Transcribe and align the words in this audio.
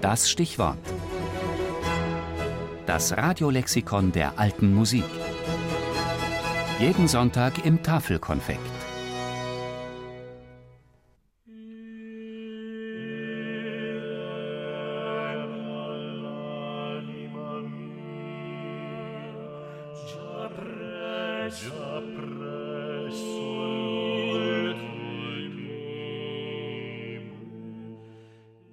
Das 0.00 0.30
Stichwort. 0.30 0.78
Das 2.86 3.16
Radiolexikon 3.16 4.12
der 4.12 4.38
alten 4.38 4.74
Musik. 4.74 5.04
Jeden 6.78 7.06
Sonntag 7.06 7.66
im 7.66 7.82
Tafelkonfekt. 7.82 8.60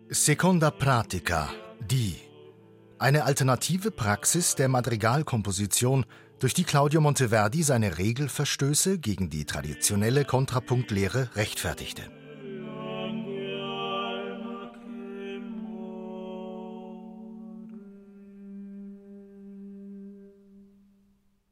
Seconda 0.09 0.71
Pratica, 0.71 1.49
die. 1.81 2.15
Eine 2.97 3.25
alternative 3.25 3.91
Praxis 3.91 4.55
der 4.55 4.69
Madrigalkomposition, 4.69 6.05
durch 6.39 6.53
die 6.53 6.63
Claudio 6.63 7.01
Monteverdi 7.01 7.61
seine 7.61 7.97
Regelverstöße 7.97 8.99
gegen 8.99 9.29
die 9.29 9.43
traditionelle 9.43 10.23
Kontrapunktlehre 10.23 11.35
rechtfertigte. 11.35 12.03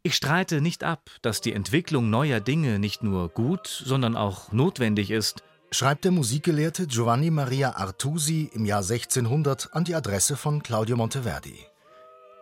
Ich 0.02 0.16
streite 0.16 0.62
nicht 0.62 0.86
ab, 0.86 1.10
dass 1.22 1.42
die 1.42 1.52
Entwicklung 1.52 2.10
neuer 2.10 2.40
Dinge 2.40 2.80
nicht 2.80 3.04
nur 3.04 3.28
gut, 3.28 3.68
sondern 3.68 4.16
auch 4.16 4.54
notwendig 4.54 5.12
ist– 5.12 5.44
schreibt 5.72 6.06
der 6.06 6.12
Musikgelehrte 6.12 6.88
Giovanni 6.88 7.32
Maria 7.32 7.76
Artusi 7.76 8.50
im 8.54 8.66
Jahr 8.66 8.82
1600 8.82 9.74
an 9.74 9.84
die 9.84 9.96
Adresse 9.96 10.38
von 10.38 10.64
Claudio 10.64 10.98
Monteverdi. 10.98 11.58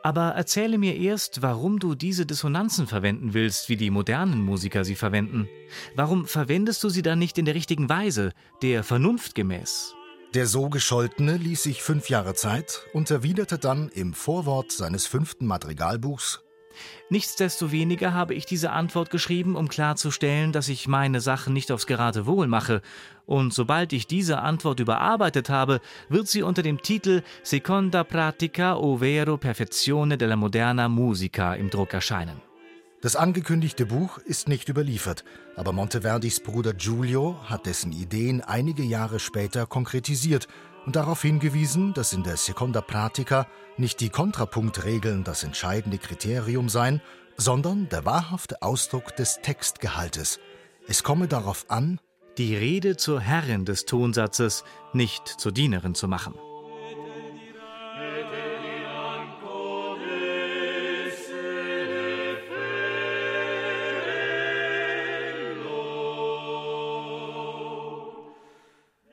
Aber 0.04 0.32
erzähle 0.32 0.78
mir 0.78 0.98
erst, 0.98 1.42
warum 1.42 1.80
du 1.80 1.96
diese 1.96 2.26
Dissonanzen 2.26 2.88
verwenden 2.88 3.34
willst, 3.34 3.70
wie 3.70 3.78
die 3.78 3.90
modernen 3.90 4.42
Musiker 4.42 4.84
sie 4.84 4.96
verwenden. 4.96 5.48
Warum 5.96 6.26
verwendest 6.26 6.84
du 6.84 6.90
sie 6.90 7.02
dann 7.02 7.20
nicht 7.20 7.38
in 7.38 7.46
der 7.46 7.56
richtigen 7.56 7.88
Weise, 7.88 8.34
der 8.62 8.84
Vernunft 8.84 9.34
gemäß? 9.34 9.96
Der 10.34 10.46
so 10.46 10.68
Gescholtene 10.70 11.38
ließ 11.38 11.64
sich 11.64 11.84
fünf 11.84 12.10
Jahre 12.10 12.34
Zeit 12.34 12.82
und 12.92 13.10
erwiderte 13.12 13.58
dann 13.58 13.90
im 13.90 14.14
Vorwort 14.14 14.72
seines 14.72 15.08
fünften 15.08 15.46
Madrigalbuchs 15.46 16.44
Nichtsdestoweniger 17.10 18.14
habe 18.14 18.34
ich 18.34 18.46
diese 18.46 18.72
Antwort 18.72 19.10
geschrieben, 19.10 19.56
um 19.56 19.68
klarzustellen, 19.68 20.52
dass 20.52 20.70
ich 20.70 20.88
meine 20.88 21.22
Sachen 21.22 21.54
nicht 21.54 21.72
aufs 21.72 21.88
Geratewohl 21.88 22.48
mache, 22.48 22.82
und 23.26 23.54
sobald 23.54 23.94
ich 23.94 24.06
diese 24.06 24.40
Antwort 24.40 24.80
überarbeitet 24.80 25.50
habe, 25.50 25.80
wird 26.10 26.28
sie 26.28 26.44
unter 26.44 26.62
dem 26.62 26.82
Titel 26.82 27.22
Seconda 27.42 28.04
pratica 28.04 28.76
ovvero 28.76 29.38
perfezione 29.38 30.18
della 30.18 30.36
moderna 30.36 30.90
musica 30.90 31.56
im 31.56 31.70
Druck 31.70 31.94
erscheinen. 31.94 32.42
Das 33.02 33.18
angekündigte 33.18 33.86
Buch 33.86 34.18
ist 34.18 34.48
nicht 34.48 34.70
überliefert, 34.70 35.26
aber 35.58 35.74
Monteverdis 35.74 36.40
Bruder 36.40 36.74
Giulio 36.74 37.38
hat 37.44 37.66
dessen 37.66 37.92
Ideen 37.92 38.40
einige 38.40 38.84
Jahre 38.84 39.20
später 39.20 39.66
konkretisiert 39.66 40.48
und 40.86 40.96
darauf 40.96 41.22
hingewiesen, 41.22 41.94
dass 41.94 42.14
in 42.14 42.24
der 42.24 42.38
Seconda 42.38 42.82
Pratica 42.82 43.48
nicht 43.78 44.00
die 44.00 44.10
Kontrapunktregeln 44.10 45.24
das 45.24 45.44
entscheidende 45.44 45.98
Kriterium 45.98 46.70
seien, 46.70 47.02
sondern 47.38 47.90
der 47.90 48.06
wahrhafte 48.06 48.62
Ausdruck 48.62 49.16
des 49.16 49.40
Textgehaltes. 49.42 50.40
Es 50.88 51.04
komme 51.04 51.28
darauf 51.28 51.66
an, 51.70 52.00
die 52.38 52.56
Rede 52.56 52.98
zur 52.98 53.20
Herrin 53.20 53.66
des 53.66 53.86
Tonsatzes, 53.86 54.64
nicht 54.92 55.28
zur 55.28 55.52
Dienerin 55.52 55.96
zu 55.96 56.08
machen. 56.08 56.34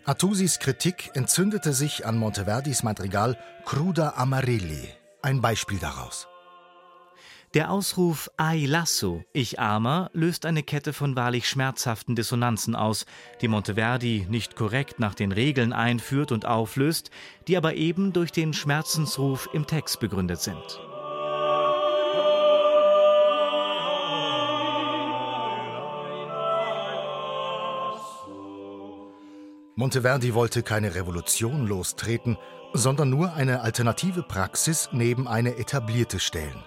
Artusis 0.06 0.58
Kritik 0.58 1.10
entzündete 1.12 1.74
sich 1.74 2.06
an 2.06 2.16
Monteverdis 2.16 2.82
Madrigal 2.82 3.36
Cruda 3.66 4.14
Amarilli, 4.16 4.88
ein 5.20 5.42
Beispiel 5.42 5.78
daraus. 5.78 6.26
Der 7.52 7.70
Ausruf 7.70 8.30
Ai 8.38 8.64
lasso, 8.66 9.24
ich 9.34 9.60
armer, 9.60 10.10
löst 10.14 10.46
eine 10.46 10.62
Kette 10.62 10.94
von 10.94 11.16
wahrlich 11.16 11.46
schmerzhaften 11.46 12.16
Dissonanzen 12.16 12.74
aus, 12.74 13.04
die 13.42 13.48
Monteverdi 13.48 14.26
nicht 14.30 14.56
korrekt 14.56 15.00
nach 15.00 15.14
den 15.14 15.32
Regeln 15.32 15.74
einführt 15.74 16.32
und 16.32 16.46
auflöst, 16.46 17.10
die 17.46 17.58
aber 17.58 17.74
eben 17.74 18.14
durch 18.14 18.32
den 18.32 18.54
Schmerzensruf 18.54 19.50
im 19.52 19.66
Text 19.66 20.00
begründet 20.00 20.40
sind. 20.40 20.80
Monteverdi 29.80 30.34
wollte 30.34 30.62
keine 30.62 30.94
Revolution 30.94 31.66
lostreten, 31.66 32.36
sondern 32.74 33.08
nur 33.08 33.32
eine 33.32 33.62
alternative 33.62 34.22
Praxis 34.22 34.90
neben 34.92 35.26
eine 35.26 35.56
etablierte 35.56 36.20
stellen. 36.20 36.62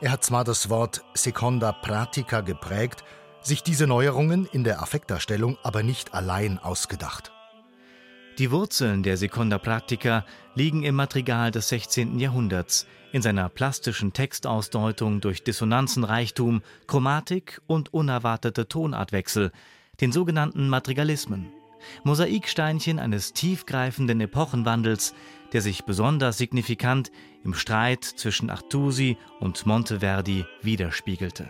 Er 0.00 0.10
hat 0.10 0.24
zwar 0.24 0.42
das 0.42 0.68
Wort 0.68 1.04
Seconda 1.14 1.70
Pratica 1.70 2.40
geprägt, 2.40 3.04
sich 3.42 3.62
diese 3.62 3.86
Neuerungen 3.86 4.44
in 4.44 4.64
der 4.64 4.82
Affektdarstellung 4.82 5.56
aber 5.62 5.84
nicht 5.84 6.14
allein 6.14 6.58
ausgedacht. 6.58 7.30
Die 8.38 8.50
Wurzeln 8.50 9.04
der 9.04 9.16
Seconda 9.16 9.58
Pratica 9.58 10.24
liegen 10.56 10.82
im 10.82 10.96
Madrigal 10.96 11.52
des 11.52 11.68
16. 11.68 12.18
Jahrhunderts, 12.18 12.88
in 13.12 13.22
seiner 13.22 13.48
plastischen 13.50 14.12
Textausdeutung 14.12 15.20
durch 15.20 15.44
Dissonanzenreichtum, 15.44 16.62
Chromatik 16.88 17.62
und 17.68 17.94
unerwartete 17.94 18.66
Tonartwechsel, 18.66 19.52
den 20.00 20.10
sogenannten 20.10 20.68
Madrigalismen. 20.68 21.52
Mosaiksteinchen 22.04 22.98
eines 22.98 23.32
tiefgreifenden 23.32 24.20
Epochenwandels, 24.20 25.14
der 25.52 25.62
sich 25.62 25.84
besonders 25.84 26.38
signifikant 26.38 27.10
im 27.44 27.54
Streit 27.54 28.04
zwischen 28.04 28.50
Artusi 28.50 29.16
und 29.40 29.66
Monteverdi 29.66 30.44
widerspiegelte 30.62 31.48